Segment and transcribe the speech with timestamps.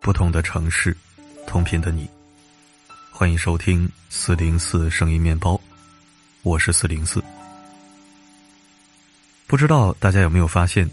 [0.00, 0.96] 不同的城市，
[1.46, 2.08] 同频的你，
[3.10, 5.60] 欢迎收听四零四声音面包，
[6.42, 7.22] 我是四零四。
[9.46, 10.88] 不知道大家有没有发现，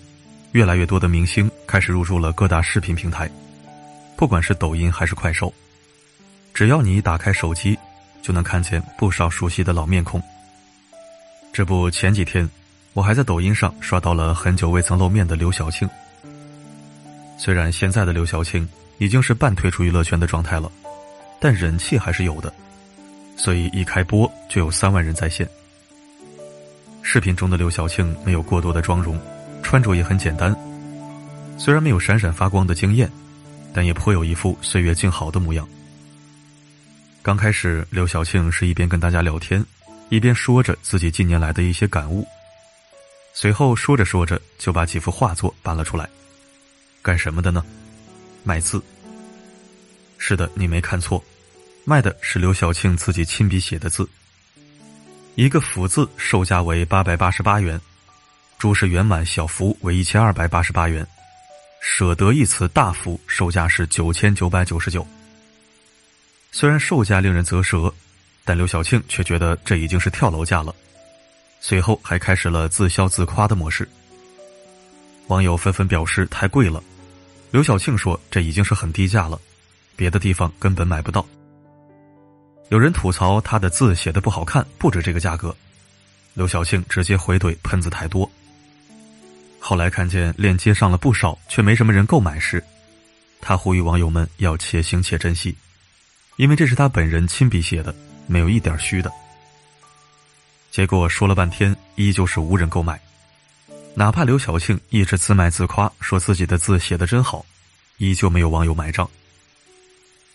[0.51, 3.29] 越来越多的明星开始入驻了各大视频平台，
[4.17, 5.53] 不管是抖音还是快手，
[6.53, 7.77] 只要你一打开手机，
[8.21, 10.21] 就能看见不少熟悉的老面孔。
[11.53, 12.49] 这不，前几天
[12.93, 15.87] 我还在抖音上刷到了很久未曾露面的刘晓庆。
[17.37, 20.71] 虽然现在的刘晓庆已经是半退出娱乐圈的状态了，
[21.39, 22.53] 但人气还是有的，
[23.37, 25.47] 所以一开播就有三万人在线。
[27.01, 29.19] 视频中的刘晓庆没有过多的妆容，
[29.61, 30.55] 穿着也很简单，
[31.57, 33.09] 虽然没有闪闪发光的惊艳，
[33.73, 35.67] 但也颇有一副岁月静好的模样。
[37.21, 39.63] 刚开始，刘晓庆是一边跟大家聊天，
[40.09, 42.25] 一边说着自己近年来的一些感悟，
[43.33, 46.07] 随后说着说着就把几幅画作搬了出来。
[47.01, 47.63] 干什么的呢？
[48.45, 48.81] 卖字。
[50.17, 51.21] 是的，你没看错，
[51.83, 54.07] 卖的是刘晓庆自己亲笔写的字。
[55.35, 57.79] 一个福字售价为八百八十八元，
[58.57, 61.05] 诸事圆满小福为一千二百八十八元，
[61.81, 65.05] 舍得一词大福售价是九千九百九十九。
[66.51, 67.93] 虽然售价令人啧舌，
[68.45, 70.73] 但刘晓庆却觉得这已经是跳楼价了，
[71.59, 73.87] 随后还开始了自销自夸的模式。
[75.27, 76.81] 网友纷纷表示太贵了。
[77.55, 79.39] 刘晓庆说：“这已经是很低价了，
[79.95, 81.25] 别的地方根本买不到。”
[82.67, 85.55] 有人吐槽他的字写的不好看，不值这个价格。
[86.33, 88.29] 刘晓庆直接回怼：“喷子太多。”
[89.57, 92.61] 后来看见链接上了不少，却没什么人购买时，
[93.39, 95.55] 他呼吁网友们要且行且珍惜，
[96.35, 97.95] 因为这是他本人亲笔写的，
[98.27, 99.09] 没有一点虚的。
[100.71, 102.99] 结果说了半天，依旧是无人购买。
[103.97, 107.45] 哪怕刘晓庆一直自卖自夸，说自己的字写的真好，
[107.97, 109.09] 依旧没有网友买账。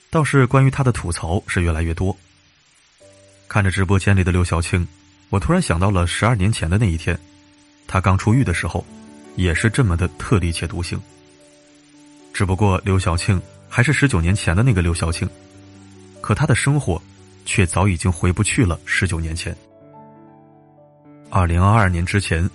[0.09, 2.17] 倒是关于他的吐槽是越来越多。
[3.49, 4.89] 看着直播间里的刘晓庆，
[5.29, 7.19] 我突然想到了十二年前的那一天，
[7.87, 8.83] 他刚出狱的时候，
[9.37, 10.99] 也是这么的特立且独行。
[12.33, 15.29] 只不过刘晓庆还是十九年前的那个刘晓庆，
[16.23, 17.01] 可他的生活
[17.45, 18.81] 却早已经回不去了。
[18.87, 19.55] 十九年前，
[21.29, 22.49] 二零二二年之前。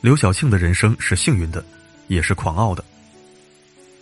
[0.00, 1.64] 刘晓庆的人生是幸运的，
[2.08, 2.84] 也是狂傲的。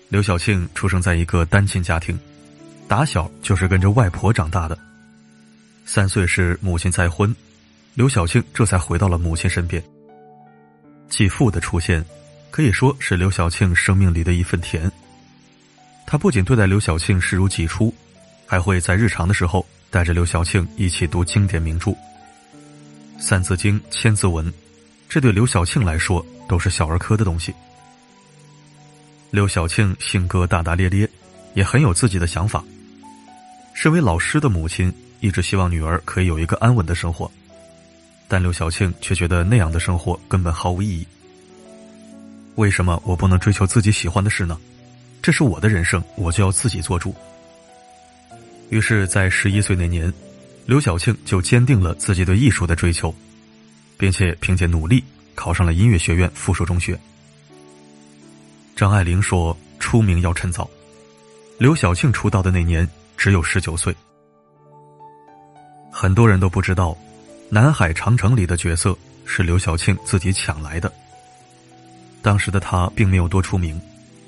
[0.08, 2.18] 刘晓庆出生在一个单亲家庭，
[2.86, 4.78] 打小就是跟着外婆长大的。
[5.86, 7.34] 三岁时母亲再婚，
[7.94, 9.82] 刘晓庆这才回到了母亲身边。
[11.08, 12.04] 继父的出现，
[12.50, 14.90] 可以说是刘晓庆生命里的一份甜。
[16.06, 17.94] 他不仅对待刘晓庆视如己出，
[18.46, 21.90] 还会在日常的时候带着刘晓庆一起读经典名著
[23.18, 24.44] 《三字经》《千字文》。
[25.14, 27.54] 这对刘晓庆来说都是小儿科的东西。
[29.30, 31.08] 刘晓庆性格大大咧咧，
[31.54, 32.64] 也很有自己的想法。
[33.74, 37.30] 身为老师的母亲，一直希望女儿可以有一个安稳的生活，
[38.26, 41.06] 但刘晓庆却觉得那样的生活根本毫无意义。
[42.56, 44.58] 为什么我不能追求自己喜欢的事呢？
[45.22, 47.14] 这是我的人生，我就要自己做主。
[48.68, 50.12] 于是，在十一岁那年，
[50.66, 53.14] 刘晓庆就坚定了自己对艺术的追求。
[54.04, 55.02] 并且凭借努力
[55.34, 56.94] 考上了音乐学院附属中学。
[58.76, 60.68] 张爱玲说：“出名要趁早。”
[61.56, 63.96] 刘晓庆出道的那年只有十九岁。
[65.90, 66.90] 很多人都不知道，
[67.48, 68.94] 《南海长城》里的角色
[69.24, 70.92] 是刘晓庆自己抢来的。
[72.20, 73.80] 当时的她并没有多出名，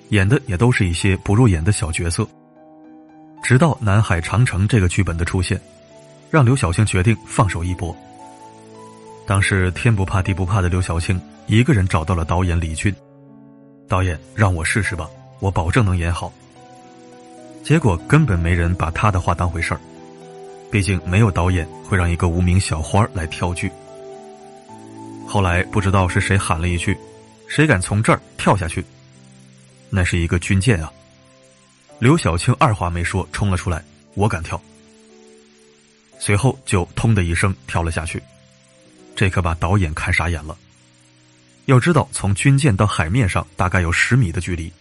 [0.08, 2.26] 演的也都是一些不入眼的小角色。
[3.42, 5.60] 直到《南海长城》这个剧本的出现，
[6.30, 7.94] 让刘晓庆决定放手一搏。
[9.26, 12.94] 当时天不怕地不怕的刘晓庆一个人找到了导演李俊，
[13.88, 15.10] 导演让我试试吧，
[15.40, 16.32] 我保证能演好。
[17.64, 19.80] 结果根本没人把他的话当回事儿，
[20.70, 23.70] 毕竟没有导演会让一个无名小花来跳剧。
[25.26, 26.96] 后来不知道是谁喊了一句
[27.50, 28.84] ：“谁敢从这儿跳下去？”
[29.90, 30.92] 那是一个军舰啊！
[31.98, 33.82] 刘晓庆二话没说冲了出来
[34.14, 34.60] ：“我敢跳。”
[36.20, 38.22] 随后就“通”的一声跳了下去。
[39.16, 40.56] 这可把导演看傻眼了。
[41.64, 44.72] 要知道，从军舰到海面上大概有十米的距离，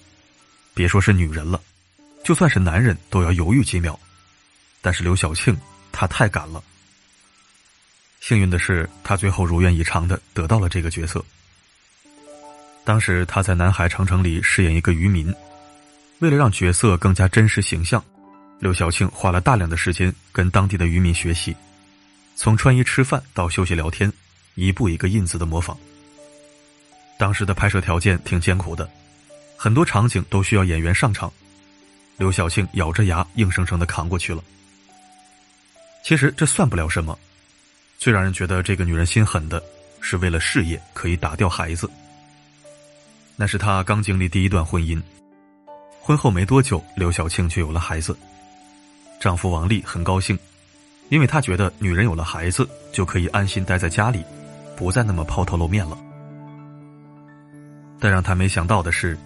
[0.76, 1.60] 别说是女人了，
[2.24, 4.00] 就算是男人都要犹豫几秒。
[4.82, 5.58] 但是刘晓庆，
[5.92, 6.64] 她太敢了。
[8.20, 11.26] 幸运的是，她最后如愿以偿的得到了这个角色。
[12.84, 15.34] 当时她在南海长城里饰演一个渔民，
[16.20, 18.04] 为了让角色更加真实形象，
[18.60, 21.56] 刘晓庆花了大量的时间跟当地的渔民学习，
[22.36, 24.12] 从穿衣吃饭到休息聊天。
[24.56, 25.78] 一步一个印子的模仿。
[27.18, 28.90] 当时的拍摄条件挺艰苦的，
[29.56, 31.32] 很多场景都需要演员上场，
[32.18, 34.44] 刘晓庆咬着牙硬生生的扛过去了。
[36.04, 37.18] 其实这算不了什么，
[37.98, 39.64] 最让人觉得这个女人心狠的
[40.02, 41.90] 是为了事业可以打掉孩子。
[43.36, 45.02] 那是她刚经历第一段婚姻，
[46.02, 48.16] 婚后没多久，刘晓庆就有了孩子。
[49.20, 50.38] 丈夫王丽很高兴，
[51.10, 54.24] 因为他觉得女人有了孩子就可以安心待在家里，
[54.78, 55.98] 不再那么抛头露面了。
[58.00, 59.18] 但让他没想到的是，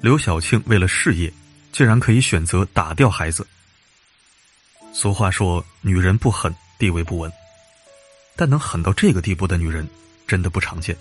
[0.00, 1.32] 刘晓庆为了事业，
[1.72, 3.46] 竟然可以选择打掉孩子。
[4.92, 7.30] 俗话说：“女人不狠，地位不稳。”
[8.36, 9.86] 但能狠到这个地步的女人，
[10.26, 10.96] 真的不常见。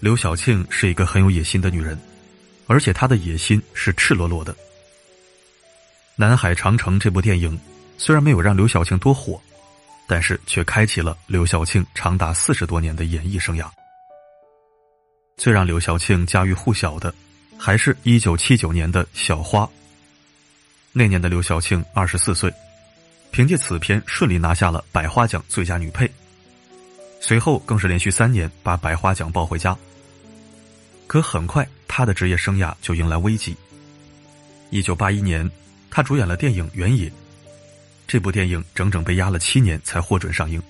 [0.00, 1.98] 刘晓庆是一个很有野心的女人，
[2.66, 4.52] 而且她的野心是赤裸裸的。
[6.16, 7.58] 《南海长城》这部电影
[7.96, 9.40] 虽然没有让刘晓庆多火，
[10.06, 13.66] 但是却开启了刘晓庆长达四十多年的演艺生涯。
[15.36, 17.12] 最让刘晓庆家喻户晓的，
[17.58, 19.68] 还是一九七九年的小花。
[20.92, 22.52] 那年的刘晓庆二十四岁，
[23.30, 26.10] 凭借此片顺利拿下了百花奖最佳女配，
[27.18, 29.76] 随后更是连续三年把百花奖抱回家。
[31.06, 33.56] 可很快，她的职业生涯就迎来危机。
[34.70, 35.50] 一九八一年，
[35.90, 37.08] 她主演了电影《原野》，
[38.06, 40.62] 这部电影整整被压了七年才获准上映，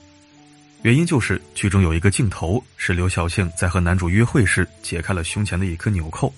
[0.83, 6.33] 原因就是剧中有一个镜头是刘晓庆在和男主约会时解开了胸前的一颗纽扣，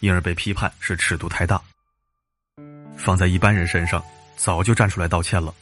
[0.00, 1.60] 因而被批判是尺度太大。
[2.96, 4.02] 放在一般人身上，
[4.36, 5.54] 早就站出来道歉了。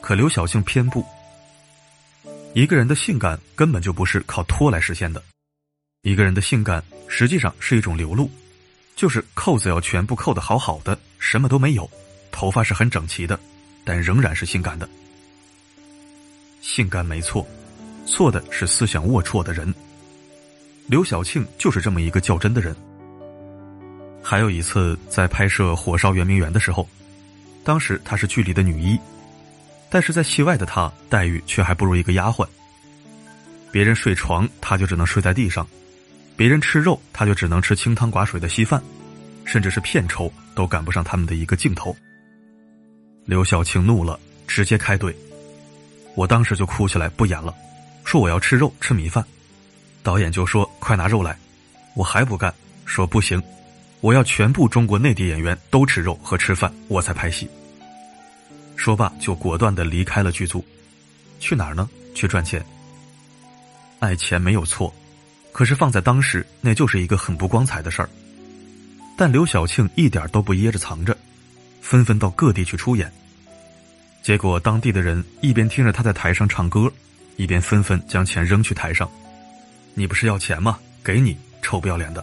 [0.00, 1.04] 可刘晓庆偏不。
[2.54, 5.22] 一个人的性感根本就不是靠脱来实现的，
[6.02, 8.30] 一个人的性感实际上是一种流露，
[8.96, 11.88] 就是扣子要全部扣的好好的，什么都没有，
[12.30, 13.38] 头发是很整齐的，
[13.88, 14.86] 但仍然是性感的。
[16.60, 17.48] 性感没错，
[18.04, 19.74] 错的是思想龌龊的人。
[20.86, 22.76] 刘晓庆就是这么一个较真的人。
[24.22, 26.86] 还有一次，在拍摄《火烧圆明园》的时候，
[27.64, 28.98] 当时她是剧里的女一，
[29.88, 32.46] 但是在戏外的她待遇却还不如一个丫鬟。
[33.72, 35.64] 别人睡床，她就只能睡在地上；
[36.36, 38.82] 别人吃肉，她就只能吃清汤寡水的稀饭，
[39.46, 41.96] 甚至是片酬都赶不上他们的一个镜头。
[43.28, 45.14] 刘晓庆怒了，直接开怼，
[46.14, 47.54] 我当时就哭起来，不演了，
[48.02, 49.22] 说我要吃肉吃米饭。
[50.02, 51.38] 导演就说快拿肉来，
[51.92, 52.52] 我还不干，
[52.86, 53.38] 说不行。
[54.00, 57.46] 我要全部中国内地演员都吃肉和吃饭，我才拍戏。
[58.76, 60.64] 说罢，就果断的离开了剧组，
[61.38, 61.86] 去哪儿呢？
[62.14, 62.64] 去赚钱。
[63.98, 64.90] 爱钱没有错，
[65.52, 68.08] 可是放在当时，那就是一个很不光彩的事儿。
[69.18, 71.14] 但刘晓庆一点都不掖着藏着，
[71.88, 73.10] 纷纷到各地去出演。
[74.22, 76.92] 结果当地的人一边听着他在台上唱歌，
[77.36, 79.10] 一边纷纷将钱扔去台上。
[79.94, 80.78] 你不是要钱吗？
[81.02, 82.22] 给你，臭不要脸的！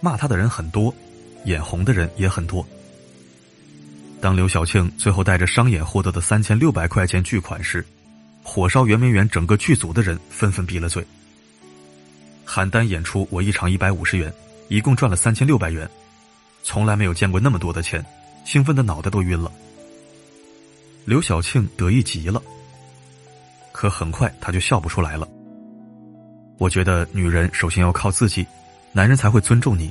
[0.00, 0.94] 骂他的人很多，
[1.44, 2.66] 眼红的人也很多。
[4.22, 7.84] 当刘晓庆最后带着商演获得的三千六百块钱巨款时，
[8.42, 11.06] 火烧圆明园整个剧组的人纷纷闭了嘴。
[12.46, 14.32] 邯郸演出我一场一百五十元，
[14.68, 15.86] 一共赚了三千六百元，
[16.62, 18.02] 从来没有见过那么多的钱，
[18.44, 19.50] 兴奋的脑袋都晕了。
[21.04, 22.42] 刘晓庆得意极了，
[23.72, 25.26] 可很快他就笑不出来了。
[26.58, 28.46] 我觉得女人首先要靠自己。
[28.92, 29.88] 男人才会尊重你，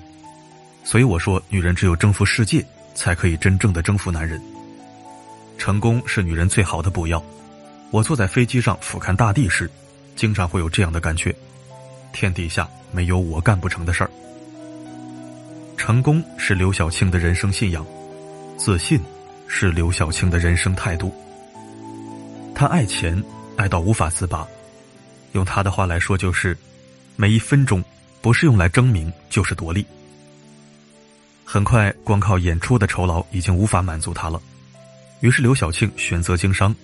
[0.84, 4.41] 所以我说，女人只有征服世界，才可以真正的征服男人。
[5.58, 7.24] 成功是女人最好的补药。
[7.91, 9.72] 我坐在飞机上俯瞰大地时，
[10.18, 11.34] 经常会有这样的感觉：
[12.12, 14.12] 天底下没有我干不成的事儿。
[15.77, 17.86] 成功是刘晓庆的人生信仰，
[18.60, 19.00] 自信
[19.48, 21.13] 是刘晓庆的人生态度。
[22.54, 23.24] 她爱钱，
[23.56, 24.46] 爱到无法自拔。
[25.32, 26.56] 用她的话来说，就是
[27.16, 27.82] 每一分钟。
[28.22, 29.86] 不是用来争名，就是夺利。
[31.46, 34.42] 很快，光靠演出的酬劳已经无法满足他了，
[35.22, 36.75] 于是刘晓庆选择经商。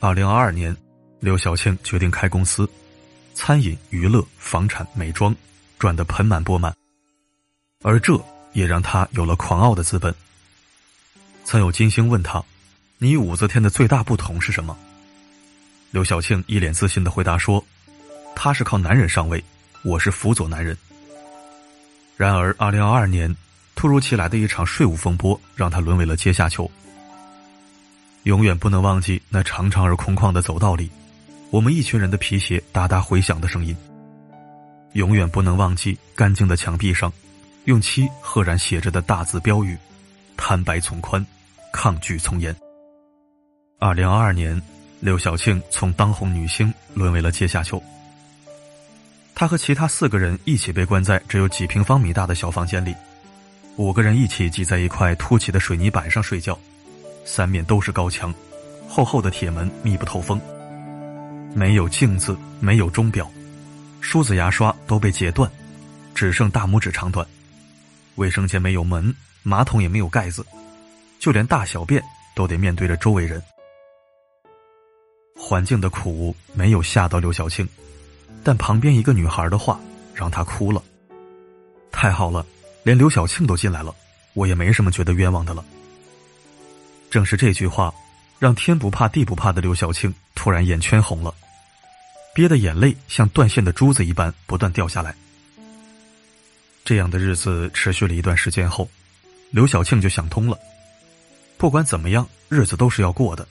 [0.00, 0.74] 二零二二年，
[1.20, 2.66] 刘晓庆决定开公司，
[3.34, 5.36] 餐饮、娱乐、房产、美妆，
[5.78, 6.74] 赚得盆满钵满。
[7.82, 8.18] 而这
[8.54, 10.14] 也让他有了狂傲的资本。
[11.52, 12.42] 曾有金星问他
[12.96, 14.74] ：“你与武则天的最大不同是什么？”
[15.92, 17.62] 刘晓庆一脸自信的回答说
[18.34, 19.44] ：“他是靠男人上位。”
[19.84, 20.74] 我是辅佐男人。
[22.16, 23.36] 然而，二零二二年
[23.74, 26.70] 突如其来的一场税务风波，让他沦为了阶下囚。
[28.22, 30.90] 永远不能忘记那长长而空旷的走道里，
[31.50, 33.76] 我们一群人的皮鞋哒哒回响的声音。
[34.94, 37.12] 永远不能忘记干净的墙壁上，
[37.66, 39.76] 用漆赫然写着的大字标语
[40.34, 41.22] ：“坦白从宽，
[41.72, 42.54] 抗拒从严。”
[43.80, 44.60] 二零二二年，
[45.00, 47.82] 刘晓庆从当红女星沦为了阶下囚。
[49.34, 52.94] 他和其他四个人一起被关在只有几平方米大的小房间里，
[53.76, 56.56] 五个人一起挤在一块凸起的水泥板上睡觉，
[57.24, 58.32] 三面都是高墙，
[58.88, 60.40] 厚厚的铁门密不透风。
[61.54, 63.28] 没有镜子，没有钟表，
[64.00, 65.50] 梳子牙刷都被截断，
[66.14, 67.26] 只剩大拇指长短。
[68.16, 69.12] 卫生间没有门，
[69.42, 70.44] 马桶也没有盖子，
[71.22, 72.02] 就连大小便
[72.34, 73.40] 都得面对着周围人。
[75.36, 77.66] 环境的苦没有吓到刘晓庆，
[78.42, 79.80] 但旁边一个女孩的话
[80.12, 80.82] 让她哭了。
[81.92, 82.44] 太好了。
[82.82, 83.94] 连刘晓庆都进来了，
[84.32, 85.64] 我也没什么觉得冤枉的了。
[87.08, 87.94] 正是这句话，
[88.40, 91.32] 让天不怕地不怕的刘晓庆突然眼圈红了，
[92.34, 95.14] 憋的眼泪像断线的珠子一般不断掉下来。
[96.84, 98.90] 这样的日子持续了一段时间后，
[99.52, 100.58] 刘晓庆就想通了：
[101.62, 103.46] 不管怎么样，日子都是要过的，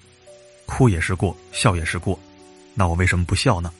[0.66, 2.20] 哭也是过，笑也是过，
[2.74, 3.72] 那我为什么不笑呢？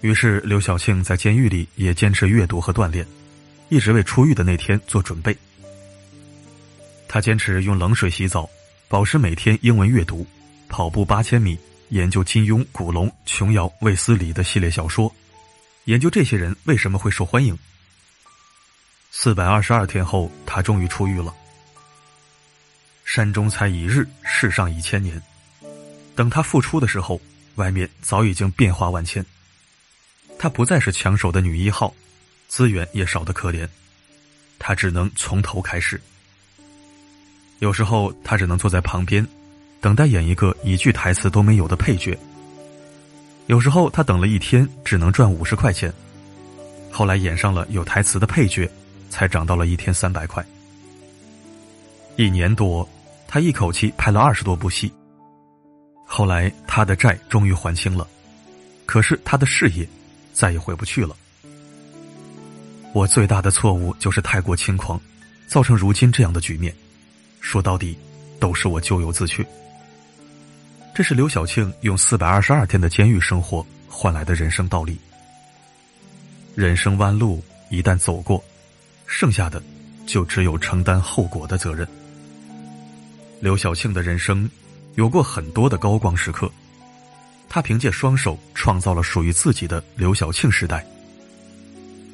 [0.00, 3.06] 于是，刘晓庆在监狱里也坚持阅读和锻炼。
[3.68, 5.36] 一直为出狱的那天做准备。
[7.06, 8.50] 他坚持用冷水洗澡，
[8.88, 10.26] 保持每天英文阅读，
[10.68, 11.56] 跑步八千米，
[11.90, 15.14] 研究金庸、古龙、琼瑶、卫斯理的系列小说，
[15.84, 17.56] 研究这些人为什么会受欢迎。
[19.12, 21.32] 四百二十二天后，他终于出狱了。
[23.12, 25.20] 山中才一日，世上已千年。
[26.14, 27.20] 等他复出的时候，
[27.56, 29.26] 外面早已经变化万千。
[30.38, 31.92] 他不再是抢手的女一号。
[32.46, 33.68] 资源也少得可怜，
[34.60, 36.00] 他只能从头开始。
[37.58, 39.26] 有时候他只能坐在旁边，
[39.80, 42.16] 等待演一个一句台词都没有的配角。
[43.48, 45.92] 有时候他等了一天，只能赚五十块钱。
[46.92, 48.70] 后来演上了有台词的配角，
[49.08, 50.46] 才涨到了一天三百块。
[52.16, 52.88] 一年多，
[53.32, 54.92] 他一口气拍了二十多部戏。
[56.04, 58.04] 后来他的债终于还清了，
[58.84, 59.88] 可是他的事业
[60.34, 61.14] 再也回不去了。
[62.92, 65.00] 我最大的错误就是太过轻狂，
[65.46, 66.74] 造成如今这样的局面。
[67.40, 67.96] 说到底，
[68.40, 69.46] 都是我咎由自取。
[70.92, 74.98] 这是刘晓庆用四百二十二天的监狱生活换来的人生道理。
[76.56, 78.42] 人生弯路一旦走过，
[79.06, 79.62] 剩下的
[80.04, 81.86] 就只有承担后果的责任。
[83.40, 84.48] 刘晓庆的人生
[84.96, 86.50] 有过很多的高光时刻，
[87.48, 90.86] 她凭借双手创造了属于自己的刘晓庆时代。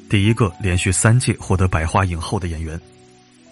[0.09, 2.79] 第一个连续三届获得百花影后的演员，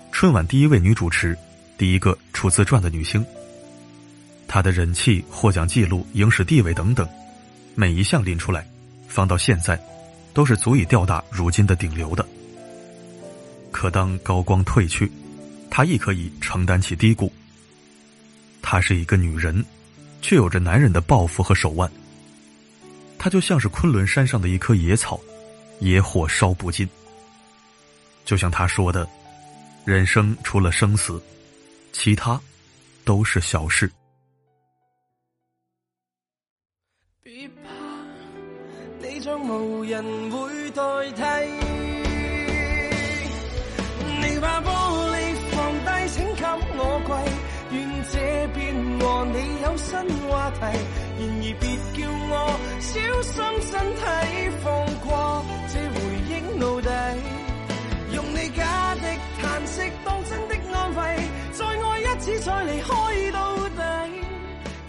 [0.10, 1.38] 春晚第一位女主持，
[1.78, 3.24] 第一个出自传的女星。
[4.48, 7.06] 她的人气、获奖记录、影史地位等等，
[7.74, 8.66] 每一项拎出来，
[9.10, 9.78] 放到现在，
[10.34, 12.26] 都是足以吊打如今的顶流的。
[13.70, 15.12] 可当高光褪去，
[15.70, 17.30] 她亦可以承担起低谷。
[18.68, 19.64] 她是一个女人，
[20.24, 21.88] 却有着男人的抱负和手腕。
[23.20, 25.20] 她就像是昆仑山上的一棵野草。
[25.82, 26.88] 野火烧不尽，
[28.24, 29.06] 就像他说的
[29.84, 31.22] ：“人生除了生死，
[31.92, 32.40] 其他
[33.04, 33.92] 都是小事。”
[37.22, 37.54] 别怕，
[39.02, 40.82] 你将无人会代
[41.12, 41.22] 替。
[44.22, 44.62] 你把
[49.76, 49.98] 有新
[50.30, 50.60] 话题。
[50.62, 52.34] 然而别叫我
[52.80, 54.02] 小心身体
[54.64, 54.72] 放
[55.06, 55.12] 过。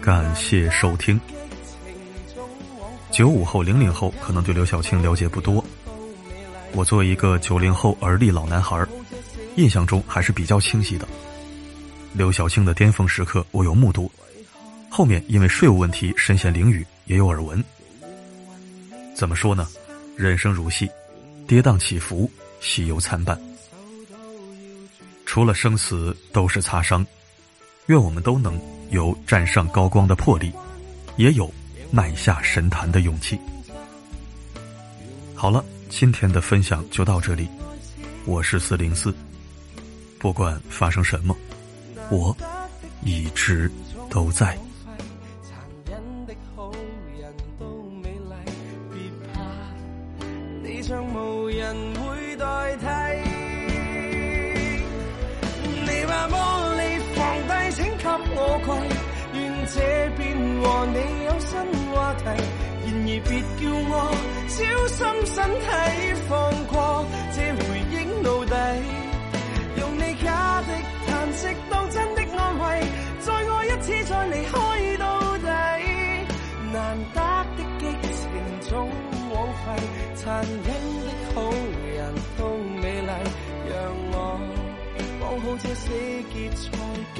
[0.01, 1.19] 感谢收听。
[3.11, 5.61] 九五后、零零后可能对刘晓庆了解不多，
[6.71, 8.81] 我作为一个九零后而立老男孩，
[9.57, 11.05] 印象中还是比较清晰的。
[12.13, 14.09] 刘晓庆的巅峰时刻我有目睹，
[14.89, 17.63] 后面因为税务问题身陷囹圄也有耳闻。
[19.15, 19.67] 怎么说呢？
[20.15, 20.89] 人生如戏，
[21.47, 22.29] 跌宕起伏，
[22.59, 23.39] 喜忧参半。
[25.25, 27.05] 除了生死，都是擦伤。
[27.87, 30.51] 愿我们都能有站上高光的魄力，
[31.15, 31.51] 也有
[31.91, 33.39] 迈下神坛的勇气。
[35.35, 37.47] 好了，今天的分享就到这里。
[38.25, 39.13] 我是四零四，
[40.17, 41.35] 不管发生什么，
[42.09, 42.35] 我
[43.03, 43.71] 一直
[44.09, 44.57] 都在。
[63.21, 63.93] 别叫我
[64.47, 64.57] 小
[64.87, 65.65] 心身体，
[66.27, 66.31] 放
[66.67, 67.59] 过这回
[67.91, 68.53] 忆奴隶。
[69.77, 70.25] 用你假
[70.61, 70.69] 的
[71.05, 72.63] 叹息当真的安慰，
[73.19, 74.51] 再爱一次再离开
[74.97, 75.45] 到底。
[76.73, 76.75] 难
[77.13, 77.17] 得
[77.55, 77.81] 的激
[78.11, 78.19] 情
[78.69, 78.71] 总
[79.31, 79.65] 枉费，
[80.15, 80.67] 残忍
[81.03, 81.35] 的好
[81.95, 81.97] 人
[82.37, 82.41] 都
[82.81, 83.11] 美丽，
[83.69, 83.73] 让
[84.11, 84.15] 我。
[85.39, 85.91] 好这死
[86.33, 86.65] 结才
[87.15, 87.17] 矜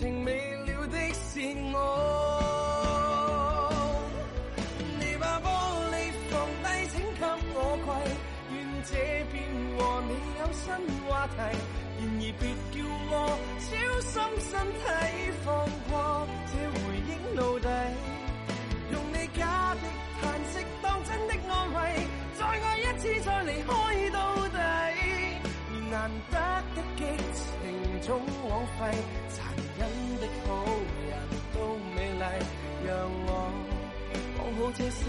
[0.00, 0.32] 情未
[0.64, 1.40] 了的是
[1.74, 1.76] 我。
[4.98, 5.46] 你把玻
[5.92, 5.94] 璃
[6.30, 7.88] 放低，请给我跪，
[8.50, 8.56] 愿
[8.88, 8.96] 这
[9.30, 9.36] 便
[9.76, 9.78] 和
[10.08, 10.64] 你有新
[11.06, 11.36] 话题。
[12.00, 12.42] 然而别
[12.72, 12.80] 叫
[13.10, 13.12] 我
[13.60, 13.68] 小
[14.00, 14.10] 心
[14.48, 14.82] 身体
[15.44, 15.46] 放
[15.90, 15.92] 過
[16.48, 17.68] 這回憶奴隸，
[18.92, 19.84] 用你假的
[20.22, 21.78] 嘆息當真的安慰，
[22.38, 23.68] 再愛一次再離開
[24.10, 24.56] 到底。
[25.68, 26.34] 而難得
[26.74, 27.04] 的激
[27.34, 27.44] 情
[28.00, 28.08] 總
[28.48, 28.80] 枉費，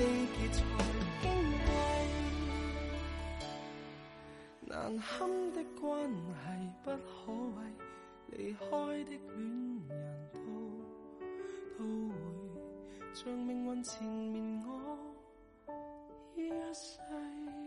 [0.02, 0.62] 地結才
[1.22, 1.24] 驚
[1.68, 1.70] 畏，
[4.66, 6.42] 難堪的關係
[6.84, 7.62] 不可畏。
[8.32, 8.66] 離開
[9.04, 9.38] 的戀
[9.88, 9.94] 人
[10.34, 10.40] 都
[11.78, 11.80] 都
[12.10, 12.12] 會
[13.14, 14.70] 像命運纏綿我
[16.36, 17.61] 一世。